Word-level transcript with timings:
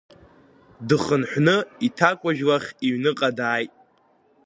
Дыхынҳәны 0.87 1.55
иҭакәажә 1.85 2.41
лахь 2.47 2.69
иҩныҟа 2.85 3.29
дааит. 3.37 3.71